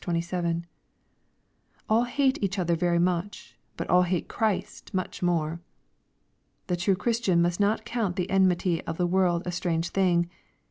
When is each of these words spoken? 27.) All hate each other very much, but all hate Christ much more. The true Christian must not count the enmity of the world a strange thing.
27.) 0.03 0.65
All 1.87 2.05
hate 2.05 2.39
each 2.41 2.57
other 2.57 2.75
very 2.75 2.97
much, 2.97 3.55
but 3.77 3.87
all 3.87 4.01
hate 4.01 4.27
Christ 4.27 4.91
much 4.95 5.21
more. 5.21 5.61
The 6.65 6.75
true 6.75 6.95
Christian 6.95 7.39
must 7.39 7.59
not 7.59 7.85
count 7.85 8.15
the 8.15 8.31
enmity 8.31 8.81
of 8.87 8.97
the 8.97 9.05
world 9.05 9.43
a 9.45 9.51
strange 9.51 9.89
thing. 9.89 10.27